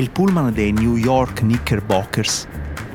e 0.00 0.02
il 0.02 0.10
pullman 0.10 0.50
dei 0.50 0.72
New 0.72 0.96
York 0.96 1.40
Knickerbockers 1.40 2.48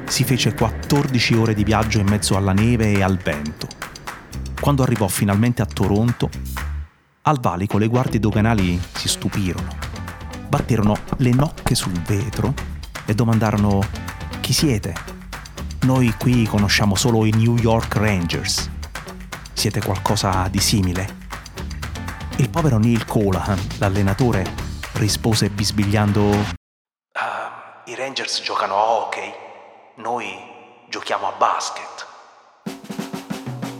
si 0.05 0.23
fece 0.23 0.55
14 0.55 1.35
ore 1.35 1.53
di 1.53 1.63
viaggio 1.63 1.99
in 1.99 2.07
mezzo 2.07 2.35
alla 2.35 2.51
neve 2.51 2.93
e 2.93 3.03
al 3.03 3.17
vento. 3.17 3.67
Quando 4.59 4.81
arrivò 4.81 5.07
finalmente 5.07 5.61
a 5.61 5.67
Toronto, 5.67 6.31
al 7.21 7.39
valico 7.39 7.77
le 7.77 7.87
guardie 7.87 8.19
doganali 8.19 8.81
si 8.95 9.07
stupirono, 9.07 9.67
batterono 10.47 10.97
le 11.17 11.29
nocche 11.29 11.75
sul 11.75 11.91
vetro 11.91 12.55
e 13.05 13.13
domandarono 13.13 13.81
chi 14.41 14.53
siete? 14.53 14.95
Noi 15.81 16.11
qui 16.17 16.47
conosciamo 16.47 16.95
solo 16.95 17.25
i 17.25 17.31
New 17.35 17.55
York 17.57 17.97
Rangers. 17.97 18.67
Siete 19.53 19.79
qualcosa 19.79 20.47
di 20.49 20.59
simile? 20.59 21.23
Il 22.37 22.49
povero 22.49 22.79
Neil 22.79 23.05
Colahan, 23.05 23.59
l'allenatore, 23.77 24.43
rispose 24.93 25.49
bisbigliando 25.49 26.63
I 27.87 27.95
Rangers 27.95 28.41
giocano 28.41 28.75
a 28.75 28.91
hockey, 28.91 29.31
noi 29.97 30.25
giochiamo 30.89 31.27
a 31.27 31.33
basket. 31.37 32.07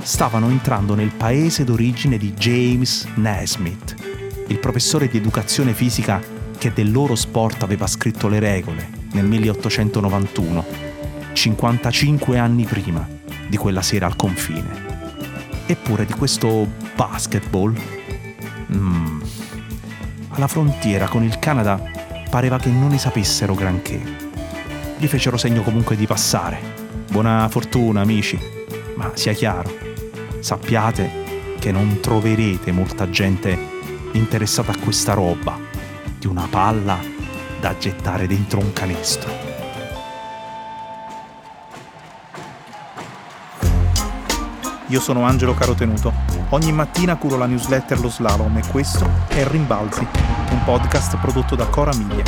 Stavano 0.01 0.49
entrando 0.49 0.93
nel 0.93 1.11
paese 1.11 1.63
d'origine 1.63 2.17
di 2.17 2.33
James 2.33 3.05
Naismith, 3.15 3.95
il 4.47 4.59
professore 4.59 5.07
di 5.07 5.17
educazione 5.17 5.73
fisica 5.73 6.21
che 6.57 6.71
del 6.71 6.91
loro 6.91 7.15
sport 7.15 7.63
aveva 7.63 7.87
scritto 7.87 8.27
le 8.27 8.39
regole 8.39 8.89
nel 9.13 9.25
1891, 9.25 10.65
55 11.33 12.37
anni 12.37 12.65
prima 12.65 13.07
di 13.47 13.57
quella 13.57 13.81
sera 13.81 14.05
al 14.05 14.15
confine. 14.15 14.83
Eppure 15.65 16.05
di 16.05 16.13
questo 16.13 16.67
basketball 16.95 17.73
Mm. 18.73 19.21
Alla 20.29 20.47
frontiera 20.47 21.07
con 21.07 21.23
il 21.23 21.39
Canada 21.39 21.94
pareva 22.35 22.57
che 22.57 22.67
non 22.67 22.89
ne 22.89 22.97
sapessero 22.97 23.53
granché. 23.53 23.97
Gli 24.97 25.07
fecero 25.07 25.37
segno 25.37 25.61
comunque 25.61 25.95
di 25.95 26.05
passare. 26.05 26.59
Buona 27.09 27.47
fortuna, 27.47 28.01
amici. 28.01 28.37
Ma 28.95 29.11
sia 29.13 29.31
chiaro, 29.31 29.73
sappiate 30.41 31.55
che 31.59 31.71
non 31.71 32.01
troverete 32.01 32.73
molta 32.73 33.09
gente 33.09 33.57
interessata 34.11 34.73
a 34.73 34.77
questa 34.77 35.13
roba 35.13 35.57
di 36.19 36.27
una 36.27 36.45
palla 36.49 36.97
da 37.61 37.77
gettare 37.77 38.27
dentro 38.27 38.59
un 38.59 38.73
canestro. 38.73 39.31
Io 44.87 44.99
sono 44.99 45.23
Angelo 45.23 45.53
Carotenuto. 45.53 46.11
Ogni 46.49 46.73
mattina 46.73 47.15
curo 47.15 47.37
la 47.37 47.45
newsletter 47.45 47.97
Lo 48.01 48.09
Slalom 48.09 48.57
e 48.57 48.63
questo 48.69 49.09
è 49.29 49.47
Rimbalzi, 49.47 50.05
podcast 50.65 51.17
prodotto 51.19 51.55
da 51.55 51.67
Cora 51.67 51.93
Miglia. 51.95 52.23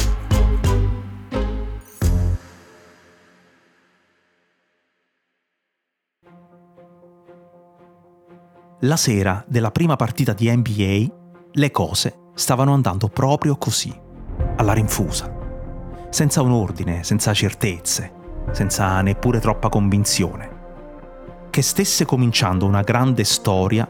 La 8.81 8.95
sera 8.95 9.43
della 9.47 9.71
prima 9.71 9.95
partita 9.95 10.33
di 10.33 10.55
NBA 10.55 11.15
le 11.51 11.71
cose 11.71 12.29
stavano 12.35 12.73
andando 12.73 13.07
proprio 13.07 13.57
così, 13.57 13.91
alla 14.57 14.73
rinfusa, 14.73 15.33
senza 16.11 16.43
un 16.43 16.51
ordine, 16.51 17.03
senza 17.03 17.33
certezze, 17.33 18.13
senza 18.51 19.01
neppure 19.01 19.39
troppa 19.39 19.69
convinzione 19.69 20.57
che 21.57 21.63
stesse 21.63 22.05
cominciando 22.05 22.67
una 22.67 22.83
grande 22.83 23.23
storia, 23.23 23.89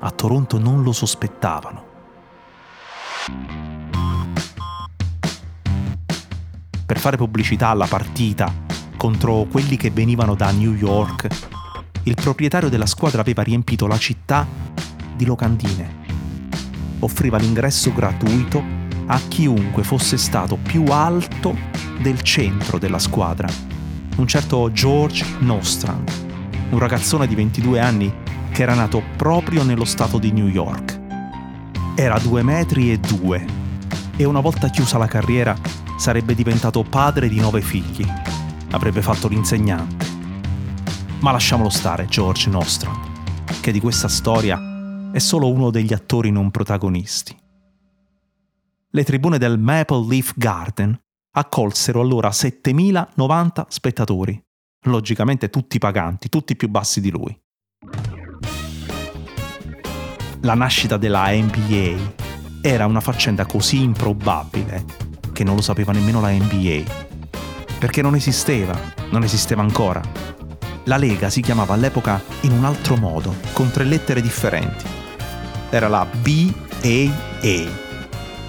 a 0.00 0.10
Toronto 0.10 0.58
non 0.58 0.82
lo 0.82 0.92
sospettavano. 0.92 1.89
Per 6.86 6.98
fare 6.98 7.16
pubblicità 7.16 7.68
alla 7.68 7.86
partita 7.86 8.52
contro 8.96 9.46
quelli 9.50 9.76
che 9.76 9.90
venivano 9.90 10.34
da 10.34 10.50
New 10.50 10.74
York, 10.74 11.28
il 12.04 12.14
proprietario 12.14 12.68
della 12.68 12.86
squadra 12.86 13.20
aveva 13.20 13.42
riempito 13.42 13.86
la 13.86 13.98
città 13.98 14.46
di 15.16 15.24
locandine. 15.24 15.98
Offriva 17.00 17.38
l'ingresso 17.38 17.92
gratuito 17.92 18.62
a 19.06 19.20
chiunque 19.28 19.84
fosse 19.84 20.16
stato 20.16 20.56
più 20.56 20.84
alto 20.86 21.56
del 22.00 22.20
centro 22.22 22.78
della 22.78 22.98
squadra, 22.98 23.48
un 24.16 24.26
certo 24.26 24.70
George 24.72 25.24
Nostrand 25.38 26.28
un 26.70 26.78
ragazzone 26.78 27.26
di 27.26 27.34
22 27.34 27.80
anni 27.80 28.12
che 28.52 28.62
era 28.62 28.74
nato 28.74 29.02
proprio 29.16 29.62
nello 29.64 29.84
stato 29.84 30.18
di 30.18 30.32
New 30.32 30.46
York. 30.46 30.99
Era 32.00 32.18
due 32.18 32.42
metri 32.42 32.90
e 32.90 32.98
due 32.98 33.44
e 34.16 34.24
una 34.24 34.40
volta 34.40 34.70
chiusa 34.70 34.96
la 34.96 35.06
carriera 35.06 35.54
sarebbe 35.98 36.34
diventato 36.34 36.82
padre 36.82 37.28
di 37.28 37.38
nove 37.38 37.60
figli. 37.60 38.06
Avrebbe 38.70 39.02
fatto 39.02 39.28
l'insegnante. 39.28 40.06
Ma 41.20 41.30
lasciamolo 41.30 41.68
stare, 41.68 42.06
George 42.06 42.48
Nostrand, 42.48 43.60
che 43.60 43.70
di 43.70 43.80
questa 43.80 44.08
storia 44.08 45.10
è 45.12 45.18
solo 45.18 45.52
uno 45.52 45.68
degli 45.68 45.92
attori 45.92 46.30
non 46.30 46.50
protagonisti. 46.50 47.36
Le 48.92 49.04
tribune 49.04 49.36
del 49.36 49.58
Maple 49.58 50.06
Leaf 50.06 50.32
Garden 50.36 50.98
accolsero 51.32 52.00
allora 52.00 52.32
7090 52.32 53.66
spettatori 53.68 54.42
logicamente 54.84 55.50
tutti 55.50 55.76
paganti, 55.76 56.30
tutti 56.30 56.56
più 56.56 56.70
bassi 56.70 57.02
di 57.02 57.10
lui. 57.10 57.38
La 60.42 60.54
nascita 60.54 60.96
della 60.96 61.30
NBA 61.30 62.12
era 62.62 62.86
una 62.86 63.00
faccenda 63.00 63.44
così 63.44 63.82
improbabile 63.82 64.84
che 65.32 65.44
non 65.44 65.54
lo 65.54 65.60
sapeva 65.60 65.92
nemmeno 65.92 66.20
la 66.20 66.30
NBA. 66.30 67.08
Perché 67.78 68.02
non 68.02 68.14
esisteva, 68.14 68.78
non 69.10 69.22
esisteva 69.22 69.62
ancora. 69.62 70.00
La 70.84 70.96
Lega 70.96 71.28
si 71.28 71.42
chiamava 71.42 71.74
all'epoca 71.74 72.22
in 72.42 72.52
un 72.52 72.64
altro 72.64 72.96
modo, 72.96 73.34
con 73.52 73.70
tre 73.70 73.84
lettere 73.84 74.22
differenti. 74.22 74.84
Era 75.68 75.88
la 75.88 76.06
BAA, 76.06 77.68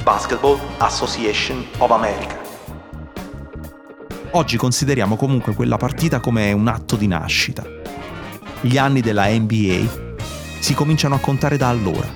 Basketball 0.04 0.60
Association 0.78 1.64
of 1.78 1.92
America 1.92 2.40
Oggi 4.34 4.56
consideriamo 4.56 5.18
comunque 5.18 5.54
quella 5.54 5.76
partita 5.76 6.22
come 6.22 6.54
un 6.54 6.70
atto 6.70 6.96
di 6.96 7.06
nascita. 7.06 7.66
Gli 8.62 8.78
anni 8.78 9.02
della 9.02 9.28
NBA 9.28 10.11
si 10.62 10.74
cominciano 10.74 11.16
a 11.16 11.20
contare 11.20 11.58
da 11.58 11.68
allora, 11.68 12.08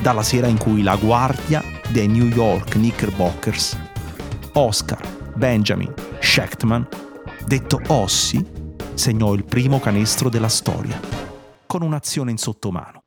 dalla 0.00 0.22
sera 0.22 0.46
in 0.46 0.56
cui 0.56 0.82
la 0.82 0.96
guardia 0.96 1.62
dei 1.88 2.06
New 2.06 2.26
York 2.26 2.70
Knickerbockers, 2.70 3.76
Oscar 4.52 5.00
Benjamin 5.34 5.92
Schechtman, 6.20 6.88
detto 7.44 7.80
Ossi, 7.88 8.42
segnò 8.94 9.34
il 9.34 9.44
primo 9.44 9.80
canestro 9.80 10.28
della 10.30 10.48
storia, 10.48 10.98
con 11.66 11.82
un'azione 11.82 12.30
in 12.30 12.38
sottomano. 12.38 13.02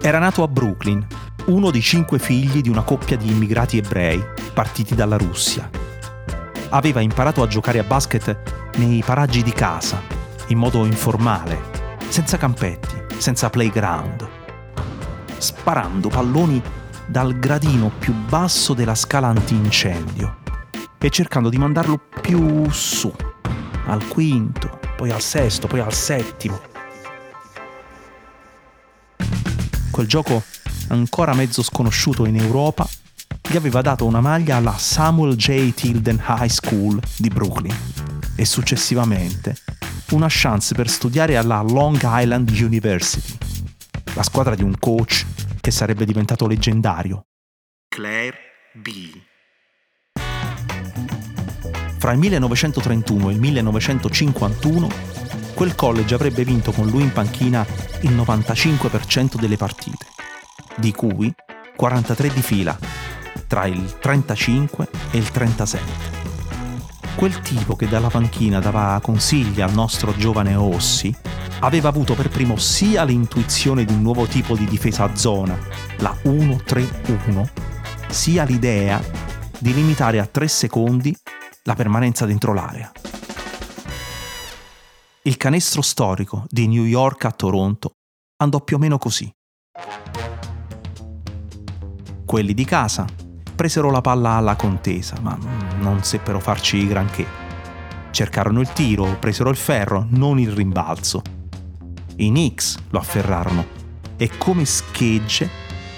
Era 0.00 0.18
nato 0.18 0.42
a 0.42 0.48
Brooklyn, 0.48 1.04
uno 1.46 1.70
dei 1.70 1.82
cinque 1.82 2.18
figli 2.18 2.60
di 2.60 2.68
una 2.68 2.82
coppia 2.82 3.16
di 3.16 3.30
immigrati 3.30 3.78
ebrei 3.78 4.22
partiti 4.52 4.94
dalla 4.94 5.16
Russia 5.16 5.68
aveva 6.74 7.00
imparato 7.00 7.42
a 7.42 7.46
giocare 7.46 7.78
a 7.78 7.84
basket 7.84 8.72
nei 8.76 9.02
paraggi 9.04 9.42
di 9.42 9.52
casa, 9.52 10.02
in 10.48 10.58
modo 10.58 10.84
informale, 10.84 11.73
senza 12.14 12.36
campetti, 12.36 12.94
senza 13.18 13.50
playground, 13.50 14.24
sparando 15.36 16.08
palloni 16.08 16.62
dal 17.08 17.36
gradino 17.40 17.90
più 17.98 18.12
basso 18.12 18.72
della 18.72 18.94
scala 18.94 19.26
antincendio 19.26 20.36
e 20.96 21.10
cercando 21.10 21.48
di 21.48 21.58
mandarlo 21.58 22.00
più 22.20 22.70
su, 22.70 23.12
al 23.86 24.06
quinto, 24.06 24.78
poi 24.94 25.10
al 25.10 25.20
sesto, 25.20 25.66
poi 25.66 25.80
al 25.80 25.92
settimo. 25.92 26.60
Quel 29.90 30.06
gioco 30.06 30.40
ancora 30.90 31.34
mezzo 31.34 31.64
sconosciuto 31.64 32.26
in 32.26 32.36
Europa 32.36 32.88
gli 33.42 33.56
aveva 33.56 33.80
dato 33.80 34.06
una 34.06 34.20
maglia 34.20 34.54
alla 34.54 34.78
Samuel 34.78 35.34
J. 35.34 35.74
Tilden 35.74 36.22
High 36.24 36.48
School 36.48 37.00
di 37.16 37.28
Brooklyn 37.28 37.76
e 38.36 38.44
successivamente 38.44 39.56
una 40.10 40.26
chance 40.28 40.74
per 40.74 40.88
studiare 40.88 41.36
alla 41.36 41.62
Long 41.62 42.00
Island 42.02 42.50
University, 42.50 43.36
la 44.14 44.22
squadra 44.22 44.54
di 44.54 44.62
un 44.62 44.78
coach 44.78 45.24
che 45.60 45.70
sarebbe 45.70 46.04
diventato 46.04 46.46
leggendario, 46.46 47.26
Claire 47.88 48.36
B. 48.72 49.10
Fra 51.98 52.12
il 52.12 52.18
1931 52.18 53.30
e 53.30 53.32
il 53.32 53.40
1951 53.40 54.88
quel 55.54 55.74
college 55.74 56.14
avrebbe 56.14 56.44
vinto 56.44 56.72
con 56.72 56.88
lui 56.88 57.02
in 57.02 57.12
panchina 57.12 57.64
il 58.00 58.10
95% 58.10 59.38
delle 59.38 59.56
partite, 59.56 60.06
di 60.76 60.92
cui 60.92 61.32
43 61.76 62.28
di 62.32 62.42
fila 62.42 62.76
tra 63.46 63.66
il 63.66 63.98
35 63.98 64.88
e 65.12 65.18
il 65.18 65.30
37. 65.30 66.13
Quel 67.16 67.40
tipo 67.40 67.76
che 67.76 67.88
dalla 67.88 68.08
panchina 68.08 68.58
dava 68.58 69.00
consigli 69.00 69.60
al 69.60 69.72
nostro 69.72 70.14
giovane 70.16 70.56
Ossi 70.56 71.14
aveva 71.60 71.88
avuto 71.88 72.14
per 72.14 72.28
primo 72.28 72.56
sia 72.56 73.04
l'intuizione 73.04 73.84
di 73.84 73.92
un 73.92 74.02
nuovo 74.02 74.26
tipo 74.26 74.56
di 74.56 74.66
difesa 74.66 75.04
a 75.04 75.14
zona, 75.14 75.56
la 75.98 76.14
1-3-1, 76.24 77.48
sia 78.08 78.44
l'idea 78.44 79.02
di 79.58 79.72
limitare 79.72 80.18
a 80.18 80.26
3 80.26 80.48
secondi 80.48 81.16
la 81.62 81.74
permanenza 81.74 82.26
dentro 82.26 82.52
l'area. 82.52 82.92
Il 85.22 85.36
canestro 85.38 85.80
storico 85.80 86.44
di 86.48 86.66
New 86.66 86.84
York 86.84 87.24
a 87.24 87.30
Toronto 87.30 87.92
andò 88.42 88.60
più 88.60 88.76
o 88.76 88.78
meno 88.78 88.98
così. 88.98 89.32
Quelli 92.26 92.52
di 92.52 92.64
casa 92.64 93.06
presero 93.54 93.90
la 93.90 94.00
palla 94.00 94.32
alla 94.32 94.56
contesa, 94.56 95.16
ma 95.20 95.38
non 95.80 96.02
seppero 96.02 96.40
farci 96.40 96.86
granché. 96.86 97.26
Cercarono 98.10 98.60
il 98.60 98.72
tiro, 98.72 99.16
presero 99.18 99.50
il 99.50 99.56
ferro, 99.56 100.06
non 100.10 100.38
il 100.38 100.50
rimbalzo. 100.52 101.22
I 102.16 102.28
Knicks 102.28 102.76
lo 102.90 102.98
afferrarono 102.98 103.66
e 104.16 104.30
come 104.38 104.64
schegge 104.64 105.50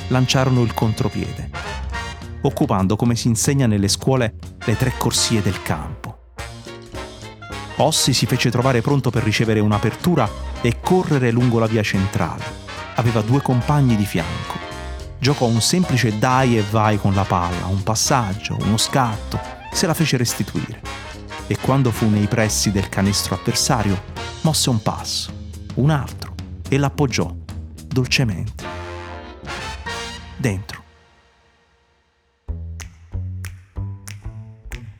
lanciarono 0.08 0.62
il 0.62 0.72
contropiede, 0.72 1.50
occupando 2.42 2.96
come 2.96 3.16
si 3.16 3.28
insegna 3.28 3.66
nelle 3.66 3.88
scuole 3.88 4.34
le 4.64 4.76
tre 4.76 4.94
corsie 4.96 5.42
del 5.42 5.60
campo. 5.62 6.04
Ossi 7.76 8.14
si 8.14 8.24
fece 8.24 8.50
trovare 8.50 8.80
pronto 8.80 9.10
per 9.10 9.22
ricevere 9.22 9.60
un'apertura 9.60 10.26
e 10.62 10.80
correre 10.80 11.30
lungo 11.30 11.58
la 11.58 11.66
via 11.66 11.82
centrale. 11.82 12.42
Aveva 12.94 13.20
due 13.20 13.42
compagni 13.42 13.96
di 13.96 14.06
fianco. 14.06 14.55
Giocò 15.26 15.46
un 15.46 15.60
semplice 15.60 16.20
dai 16.20 16.56
e 16.56 16.62
vai 16.62 16.98
con 16.98 17.12
la 17.12 17.24
palla, 17.24 17.66
un 17.66 17.82
passaggio, 17.82 18.56
uno 18.60 18.76
scatto, 18.76 19.40
se 19.72 19.88
la 19.88 19.92
fece 19.92 20.16
restituire. 20.16 20.80
E 21.48 21.58
quando 21.58 21.90
fu 21.90 22.08
nei 22.08 22.28
pressi 22.28 22.70
del 22.70 22.88
canestro 22.88 23.34
avversario, 23.34 24.00
mosse 24.42 24.70
un 24.70 24.80
passo, 24.80 25.32
un 25.74 25.90
altro, 25.90 26.32
e 26.68 26.78
l'appoggiò, 26.78 27.28
dolcemente. 27.88 28.64
Dentro. 30.36 30.84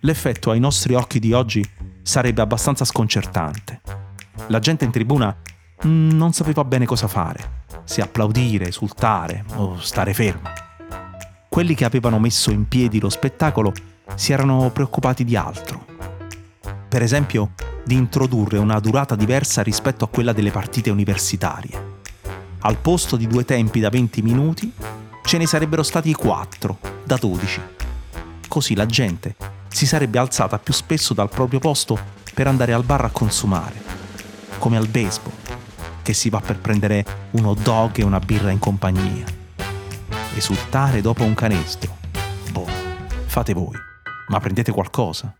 L'effetto 0.01 0.51
ai 0.51 0.59
nostri 0.59 0.95
occhi 0.95 1.21
di 1.21 1.33
oggi 1.33 1.65
sarebbe 2.03 2.43
abbastanza 2.43 2.85
sconcertante. 2.85 3.81
La 4.49 4.59
gente 4.59 4.85
in 4.85 4.91
tribuna 4.91 5.37
mm, 5.87 6.11
non 6.11 6.33
sapeva 6.33 6.65
bene 6.65 6.85
cosa 6.85 7.07
fare, 7.07 7.63
se 7.87 8.03
applaudire, 8.03 8.69
esultare 8.69 9.45
o 9.55 9.81
stare 9.81 10.13
ferma. 10.13 10.53
Quelli 11.49 11.75
che 11.75 11.87
avevano 11.87 12.19
messo 12.19 12.51
in 12.51 12.69
piedi 12.69 13.01
lo 13.01 13.09
spettacolo 13.09 13.73
si 14.15 14.33
erano 14.33 14.71
preoccupati 14.71 15.25
di 15.25 15.37
altro. 15.37 15.87
Per 16.89 17.03
esempio, 17.03 17.53
di 17.85 17.95
introdurre 17.95 18.59
una 18.59 18.81
durata 18.81 19.15
diversa 19.15 19.63
rispetto 19.63 20.05
a 20.05 20.09
quella 20.09 20.33
delle 20.33 20.51
partite 20.51 20.91
universitarie. 20.91 21.95
Al 22.61 22.77
posto 22.77 23.17
di 23.17 23.27
due 23.27 23.45
tempi 23.45 23.81
da 23.81 23.89
20 23.89 24.23
minuti, 24.23 24.73
ce 25.25 25.39
ne 25.39 25.47
sarebbero 25.47 25.83
stati 25.83 26.13
4 26.13 26.79
da 27.05 27.17
12. 27.17 27.61
Così 28.49 28.75
la 28.75 28.87
gente 28.87 29.37
si 29.69 29.87
sarebbe 29.87 30.19
alzata 30.19 30.59
più 30.59 30.73
spesso 30.73 31.15
dal 31.15 31.29
proprio 31.29 31.59
posto 31.59 31.99
per 32.35 32.49
andare 32.49 32.73
al 32.73 32.85
bar 32.85 33.05
a 33.05 33.11
consumare, 33.11 33.81
come 34.59 34.77
al 34.77 34.89
baseball, 34.89 35.33
che 36.07 36.13
si 36.13 36.31
va 36.31 36.39
per 36.39 36.61
prendere 36.61 37.05
un 37.33 37.47
hot 37.47 37.63
dog 37.63 37.99
e 37.99 38.05
una 38.05 38.21
birra 38.21 38.53
in 38.53 38.61
compagnia. 38.61 39.25
Esultare 40.37 41.01
dopo 41.01 41.25
un 41.25 41.35
canestro. 41.35 41.97
Boh, 42.53 42.69
fate 43.27 43.53
voi, 43.53 43.75
ma 44.29 44.39
prendete 44.39 44.71
qualcosa. 44.71 45.35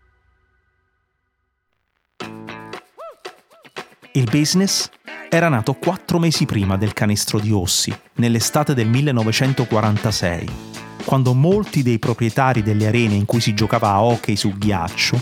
Il 4.11 4.27
business 4.29 4.89
era 5.29 5.47
nato 5.47 5.73
quattro 5.75 6.19
mesi 6.19 6.45
prima 6.45 6.75
del 6.75 6.91
canestro 6.91 7.39
di 7.39 7.53
Ossi, 7.53 7.97
nell'estate 8.15 8.73
del 8.73 8.87
1946 8.87 10.65
quando 11.05 11.33
molti 11.33 11.83
dei 11.83 11.99
proprietari 11.99 12.61
delle 12.61 12.87
arene 12.87 13.13
in 13.13 13.23
cui 13.23 13.39
si 13.39 13.53
giocava 13.53 13.91
a 13.91 14.03
hockey 14.03 14.35
su 14.35 14.51
ghiaccio 14.57 15.17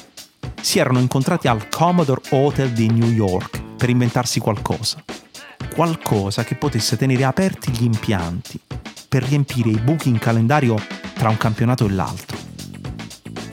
si 0.59 0.79
erano 0.79 0.97
incontrati 0.97 1.47
al 1.47 1.69
Commodore 1.69 2.21
Hotel 2.31 2.71
di 2.71 2.89
New 2.89 3.11
York 3.11 3.61
per 3.77 3.89
inventarsi 3.89 4.39
qualcosa. 4.39 5.03
Qualcosa 5.75 6.45
che 6.45 6.55
potesse 6.55 6.95
tenere 6.95 7.25
aperti 7.25 7.69
gli 7.69 7.83
impianti 7.83 8.57
per 9.09 9.23
riempire 9.23 9.71
i 9.71 9.77
buchi 9.77 10.07
in 10.07 10.17
calendario 10.17 10.77
tra 11.15 11.27
un 11.27 11.35
campionato 11.35 11.85
e 11.85 11.89
l'altro. 11.89 12.37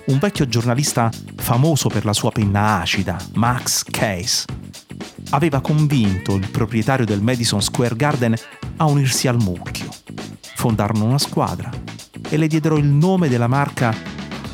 Un 0.06 0.20
vecchio 0.20 0.46
giornalista 0.46 1.10
famoso 1.38 1.88
per 1.88 2.04
la 2.04 2.12
sua 2.12 2.30
penna 2.30 2.80
acida, 2.80 3.16
Max 3.34 3.82
Case, 3.82 4.44
aveva 5.30 5.60
convinto 5.60 6.36
il 6.36 6.48
proprietario 6.48 7.04
del 7.04 7.20
Madison 7.20 7.60
Square 7.60 7.96
Garden 7.96 8.36
a 8.76 8.84
unirsi 8.86 9.26
al 9.26 9.42
mucchio. 9.42 9.88
Fondarono 10.54 11.06
una 11.06 11.18
squadra 11.18 11.72
e 12.28 12.36
le 12.36 12.46
diedero 12.46 12.76
il 12.76 12.86
nome 12.86 13.28
della 13.28 13.48
marca 13.48 13.92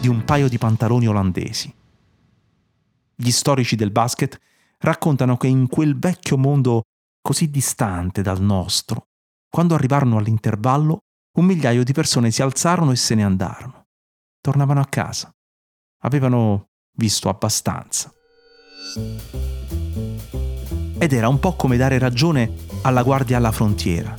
di 0.00 0.08
un 0.08 0.24
paio 0.24 0.48
di 0.48 0.56
pantaloni 0.56 1.06
olandesi. 1.06 1.70
Gli 3.14 3.30
storici 3.30 3.76
del 3.76 3.90
basket 3.90 4.40
raccontano 4.78 5.36
che 5.36 5.48
in 5.48 5.66
quel 5.68 5.98
vecchio 5.98 6.38
mondo 6.38 6.84
così 7.28 7.50
distante 7.50 8.22
dal 8.22 8.40
nostro, 8.40 9.08
quando 9.50 9.74
arrivarono 9.74 10.16
all'intervallo, 10.16 11.00
un 11.36 11.44
migliaio 11.44 11.84
di 11.84 11.92
persone 11.92 12.30
si 12.30 12.40
alzarono 12.40 12.90
e 12.90 12.96
se 12.96 13.14
ne 13.14 13.22
andarono. 13.22 13.84
Tornavano 14.40 14.80
a 14.80 14.86
casa. 14.86 15.30
Avevano 16.04 16.70
visto 16.96 17.28
abbastanza. 17.28 18.10
Ed 20.96 21.12
era 21.12 21.28
un 21.28 21.38
po' 21.38 21.54
come 21.54 21.76
dare 21.76 21.98
ragione 21.98 22.50
alla 22.80 23.02
guardia 23.02 23.36
alla 23.36 23.52
frontiera. 23.52 24.16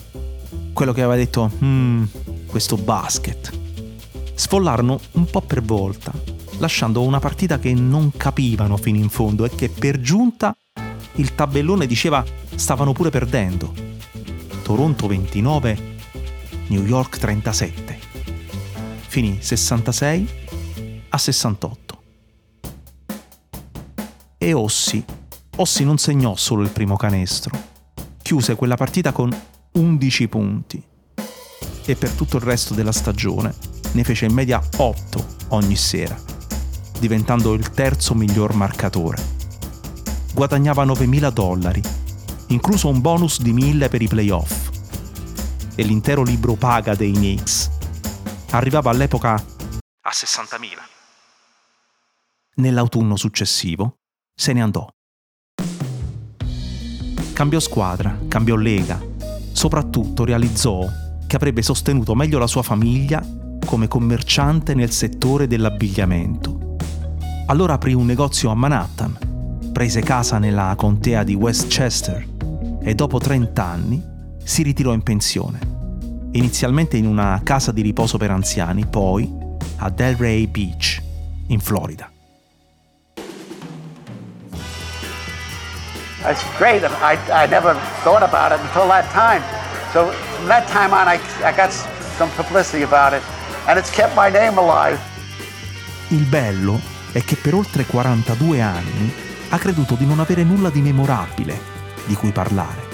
Quello 0.71 0.93
che 0.93 1.01
aveva 1.01 1.15
detto, 1.15 1.51
hmm, 1.63 2.03
questo 2.45 2.77
basket. 2.77 3.57
Sfollarono 4.35 4.99
un 5.13 5.25
po' 5.25 5.41
per 5.41 5.63
volta, 5.63 6.13
lasciando 6.59 7.01
una 7.01 7.19
partita 7.19 7.57
che 7.57 7.73
non 7.73 8.11
capivano 8.15 8.77
fino 8.77 8.97
in 8.97 9.09
fondo 9.09 9.45
e 9.45 9.49
che 9.49 9.67
per 9.69 9.99
giunta 9.99 10.55
il 11.15 11.33
tabellone 11.33 11.87
diceva 11.87 12.23
stavano 12.59 12.91
pure 12.91 13.09
perdendo. 13.09 13.73
Toronto 14.61 15.07
29, 15.07 15.97
New 16.67 16.85
York 16.85 17.17
37. 17.17 17.99
Finì 19.07 19.37
66 19.39 20.29
a 21.09 21.17
68. 21.17 22.01
E 24.37 24.53
Ossi, 24.53 25.03
Ossi 25.55 25.83
non 25.83 25.97
segnò 25.97 26.35
solo 26.35 26.61
il 26.61 26.69
primo 26.69 26.95
canestro, 26.95 27.57
chiuse 28.21 28.55
quella 28.55 28.75
partita 28.75 29.11
con 29.11 29.35
11 29.71 30.27
punti 30.27 30.83
e 31.85 31.95
per 31.95 32.11
tutto 32.11 32.37
il 32.37 32.43
resto 32.43 32.73
della 32.73 32.91
stagione 32.91 33.53
ne 33.93 34.03
fece 34.03 34.25
in 34.25 34.33
media 34.33 34.61
8 34.77 35.25
ogni 35.49 35.75
sera, 35.75 36.15
diventando 36.99 37.53
il 37.53 37.71
terzo 37.71 38.13
miglior 38.13 38.53
marcatore. 38.53 39.37
Guadagnava 40.33 40.85
9.000 40.85 41.31
dollari, 41.31 41.81
incluso 42.49 42.87
un 42.87 43.01
bonus 43.01 43.41
di 43.41 43.53
1.000 43.53 43.89
per 43.89 44.01
i 44.01 44.07
playoff, 44.07 44.69
e 45.75 45.83
l'intero 45.83 46.23
libro 46.23 46.55
paga 46.55 46.93
dei 46.93 47.13
Knicks 47.13 47.69
arrivava 48.51 48.89
all'epoca 48.89 49.33
a 49.33 50.09
60.000. 50.11 50.59
Nell'autunno 52.55 53.15
successivo 53.15 53.99
se 54.35 54.51
ne 54.51 54.61
andò. 54.61 54.87
Cambiò 57.33 57.59
squadra, 57.59 58.17
cambiò 58.27 58.55
lega, 58.55 59.01
soprattutto 59.53 60.25
realizzò 60.25 60.85
che 61.25 61.35
avrebbe 61.35 61.61
sostenuto 61.61 62.13
meglio 62.15 62.39
la 62.39 62.47
sua 62.47 62.63
famiglia 62.63 63.23
come 63.65 63.87
commerciante 63.87 64.73
nel 64.73 64.91
settore 64.91 65.47
dell'abbigliamento. 65.47 66.75
Allora 67.45 67.73
aprì 67.73 67.93
un 67.93 68.05
negozio 68.05 68.49
a 68.49 68.55
Manhattan, 68.55 69.69
prese 69.71 70.01
casa 70.01 70.39
nella 70.39 70.73
contea 70.75 71.23
di 71.23 71.35
Westchester 71.35 72.37
e 72.81 72.95
dopo 72.95 73.19
30 73.19 73.63
anni 73.63 74.03
si 74.43 74.63
ritirò 74.63 74.93
in 74.93 75.03
pensione. 75.03 75.59
Inizialmente 76.31 76.97
in 76.97 77.05
una 77.05 77.39
casa 77.43 77.71
di 77.71 77.81
riposo 77.81 78.17
per 78.17 78.31
anziani, 78.31 78.85
poi 78.85 79.31
a 79.77 79.89
Delray 79.89 80.47
Beach, 80.47 81.01
in 81.47 81.59
Florida. 81.59 82.09
That's 86.21 86.43
great. 86.57 86.83
I, 86.83 87.17
I 87.31 87.47
never 87.47 87.75
thought 88.03 88.23
about 88.23 88.51
it 88.51 88.59
until 88.61 88.87
that 88.89 89.09
time. 89.11 89.41
So 89.91 90.11
from 90.35 90.47
that 90.47 90.67
time 90.69 90.93
on, 90.93 91.07
I, 91.07 91.19
I 91.43 91.53
got 91.55 91.71
some 92.17 92.29
publicity 92.35 92.83
about 92.83 93.13
it, 93.13 93.21
and 93.67 93.79
it's 93.79 93.89
kept 93.89 94.15
my 94.15 94.29
name 94.29 94.59
alive. 94.59 94.99
Il 96.09 96.25
bello 96.25 96.79
è 97.11 97.23
che 97.23 97.35
per 97.35 97.53
oltre 97.53 97.85
42 97.85 98.61
anni 98.61 99.13
ha 99.49 99.57
creduto 99.57 99.95
di 99.95 100.05
non 100.05 100.19
avere 100.19 100.43
nulla 100.43 100.69
di 100.69 100.81
memorabile 100.81 101.78
di 102.05 102.15
cui 102.15 102.31
parlare. 102.31 102.87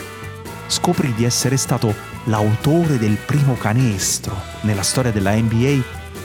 Scoprì 0.67 1.13
di 1.13 1.23
essere 1.23 1.57
stato 1.57 1.93
l'autore 2.25 2.97
del 2.97 3.17
primo 3.17 3.55
canestro 3.55 4.35
nella 4.61 4.83
storia 4.83 5.11
della 5.11 5.35
NBA 5.35 5.81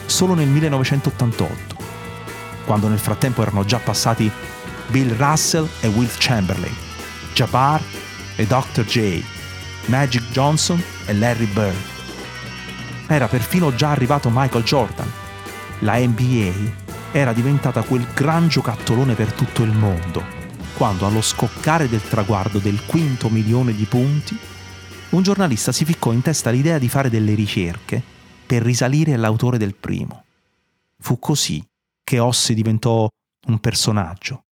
solo 0.06 0.34
nel 0.34 0.48
1988, 0.48 1.76
quando 2.64 2.88
nel 2.88 2.98
frattempo 2.98 3.42
erano 3.42 3.64
già 3.64 3.78
passati 3.78 4.30
Bill 4.88 5.16
Russell 5.16 5.68
e 5.80 5.88
Will 5.88 6.10
Chamberlain, 6.18 6.74
Jabbar 7.34 7.80
e 8.36 8.46
Dr. 8.46 8.84
J, 8.84 9.22
Magic 9.86 10.30
Johnson 10.30 10.82
e 11.06 11.14
Larry 11.14 11.46
Bird. 11.46 11.76
Era 13.06 13.28
perfino 13.28 13.74
già 13.74 13.90
arrivato 13.90 14.30
Michael 14.32 14.64
Jordan, 14.64 15.10
la 15.80 15.96
NBA 15.98 16.88
era 17.12 17.32
diventata 17.32 17.82
quel 17.82 18.06
gran 18.14 18.48
giocattolone 18.48 19.14
per 19.14 19.32
tutto 19.32 19.62
il 19.62 19.72
mondo, 19.72 20.24
quando 20.80 21.04
allo 21.04 21.20
scoccare 21.20 21.90
del 21.90 22.00
traguardo 22.00 22.58
del 22.58 22.86
quinto 22.86 23.28
milione 23.28 23.74
di 23.74 23.84
punti, 23.84 24.34
un 25.10 25.22
giornalista 25.22 25.72
si 25.72 25.84
ficcò 25.84 26.10
in 26.10 26.22
testa 26.22 26.48
l'idea 26.48 26.78
di 26.78 26.88
fare 26.88 27.10
delle 27.10 27.34
ricerche 27.34 28.02
per 28.46 28.62
risalire 28.62 29.12
all'autore 29.12 29.58
del 29.58 29.74
primo. 29.74 30.24
Fu 30.98 31.18
così 31.18 31.62
che 32.02 32.18
Ossi 32.18 32.54
diventò 32.54 33.06
un 33.48 33.58
personaggio. 33.58 34.44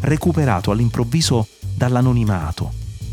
Recuperato 0.00 0.72
all'improvviso 0.72 1.46
dall'anonimato 1.76 2.72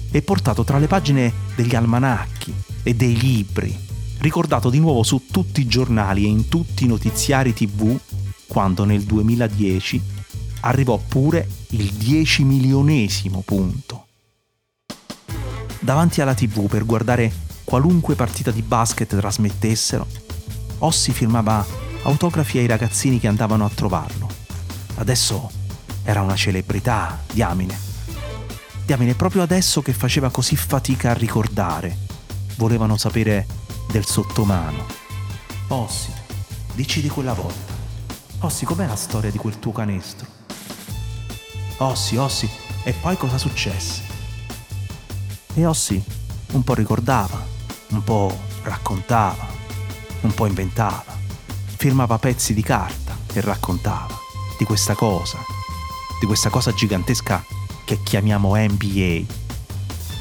e 0.10 0.24
portato 0.24 0.64
tra 0.64 0.80
le 0.80 0.88
pagine 0.88 1.32
degli 1.56 1.76
almanacchi 1.76 2.52
e 2.82 2.96
dei 2.96 3.16
libri, 3.16 3.78
ricordato 4.22 4.72
di 4.72 4.80
nuovo 4.80 5.04
su 5.04 5.28
tutti 5.30 5.62
i 5.62 5.68
giornali 5.68 6.24
e 6.24 6.30
in 6.30 6.48
tutti 6.48 6.86
i 6.86 6.88
notiziari 6.88 7.54
tv, 7.54 7.96
quando 8.50 8.84
nel 8.84 9.04
2010 9.04 10.02
arrivò 10.62 10.98
pure 10.98 11.48
il 11.70 11.94
10 11.94 12.44
milionesimo 12.44 13.42
punto. 13.46 14.08
Davanti 15.80 16.20
alla 16.20 16.34
tv 16.34 16.68
per 16.68 16.86
guardare 16.86 17.32
qualunque 17.64 18.16
partita 18.16 18.52
di 18.52 18.62
basket 18.62 19.16
trasmettessero, 19.16 20.28
Ossi 20.80 21.12
firmava 21.12 21.66
autografi 22.04 22.58
ai 22.58 22.68
ragazzini 22.68 23.20
che 23.20 23.28
andavano 23.28 23.66
a 23.66 23.70
trovarlo. 23.70 24.30
Adesso 24.96 25.52
era 26.04 26.22
una 26.22 26.36
celebrità, 26.36 27.22
diamine. 27.32 27.78
Diamine, 28.86 29.14
proprio 29.14 29.42
adesso 29.42 29.82
che 29.82 29.94
faceva 29.94 30.30
così 30.30 30.56
fatica 30.56 31.12
a 31.12 31.14
ricordare. 31.14 31.98
Volevano 32.56 32.98
sapere 32.98 33.46
del 33.92 34.06
sottomano. 34.06 34.86
Ossi, 35.68 36.12
dici 36.74 37.02
di 37.02 37.10
quella 37.10 37.34
volta. 37.34 37.69
Ossi, 38.42 38.64
com'è 38.64 38.88
la 38.88 38.96
storia 38.96 39.30
di 39.30 39.38
quel 39.38 39.60
tuo 39.60 39.74
canestro? 39.74 40.26
Ossi, 41.80 42.16
Ossi, 42.16 42.50
e 42.84 42.94
poi 42.94 43.18
cosa 43.18 43.38
successe? 43.38 44.02
E 45.56 45.66
Ossi 45.66 46.02
un 46.54 46.64
po' 46.64 46.74
ricordava, 46.74 47.46
un 47.90 48.02
po' 48.02 48.34
raccontava, 48.64 49.46
un 50.22 50.34
po' 50.34 50.46
inventava. 50.46 51.18
Firmava 51.76 52.18
pezzi 52.18 52.54
di 52.54 52.62
carta 52.62 53.18
e 53.34 53.42
raccontava 53.42 54.18
di 54.58 54.64
questa 54.64 54.96
cosa, 54.96 55.38
di 56.18 56.26
questa 56.26 56.50
cosa 56.50 56.74
gigantesca 56.74 57.44
che 57.84 58.02
chiamiamo 58.04 58.56
NBA. 58.56 59.22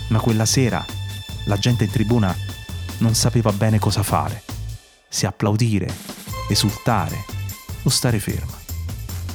Ma 0.09 0.19
quella 0.19 0.45
sera 0.45 0.85
la 1.47 1.57
gente 1.57 1.85
in 1.85 1.91
tribuna 1.91 2.35
non 2.99 3.15
sapeva 3.15 3.53
bene 3.53 3.79
cosa 3.79 4.03
fare, 4.03 4.43
se 5.09 5.25
applaudire, 5.25 5.95
esultare 6.49 7.38
o 7.89 7.91
stare 7.91 8.19
ferma. 8.19 8.53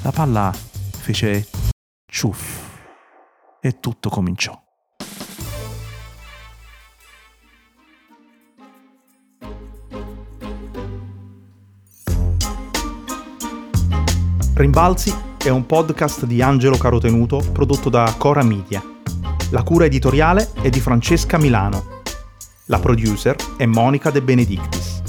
La 0.04 0.12
palla 0.12 0.54
fece 0.54 1.48
ciuff 2.06 2.62
e 3.60 3.80
tutto 3.80 4.10
cominciò. 4.10 4.62
Rimbalzi 14.54 15.14
è 15.44 15.50
un 15.50 15.66
podcast 15.66 16.26
di 16.26 16.44
Angelo 16.44 16.78
Carotenuto 16.78 17.38
prodotto 17.52 17.90
da 17.90 18.14
Cora 18.18 18.44
Media. 18.44 18.84
La 19.50 19.64
cura 19.64 19.86
editoriale 19.86 20.52
è 20.62 20.70
di 20.70 20.80
Francesca 20.80 21.40
Milano. 21.40 22.02
La 22.66 22.78
producer 22.78 23.36
è 23.58 23.66
Monica 23.66 24.12
De 24.12 24.22
Benedictis. 24.22 25.02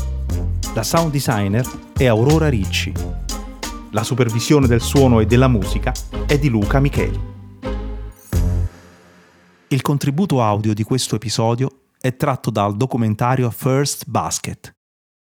La 0.74 0.82
sound 0.82 1.12
designer 1.12 1.68
è 1.96 2.06
Aurora 2.06 2.48
Ricci. 2.48 3.23
La 3.94 4.02
supervisione 4.02 4.66
del 4.66 4.80
suono 4.80 5.20
e 5.20 5.24
della 5.24 5.46
musica 5.46 5.92
è 6.26 6.36
di 6.36 6.48
Luca 6.48 6.80
Micheli. 6.80 7.20
Il 9.68 9.82
contributo 9.82 10.42
audio 10.42 10.74
di 10.74 10.82
questo 10.82 11.14
episodio 11.14 11.82
è 12.00 12.16
tratto 12.16 12.50
dal 12.50 12.76
documentario 12.76 13.48
First 13.50 14.08
Basket. 14.08 14.72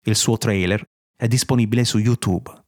Il 0.06 0.16
suo 0.16 0.38
trailer 0.38 0.86
è 1.18 1.28
disponibile 1.28 1.84
su 1.84 1.98
YouTube. 1.98 2.61